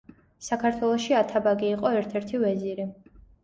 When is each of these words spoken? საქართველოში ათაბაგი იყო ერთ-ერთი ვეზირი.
საქართველოში 0.47 1.13
ათაბაგი 1.21 1.71
იყო 1.77 1.95
ერთ-ერთი 2.01 2.43
ვეზირი. 2.49 2.93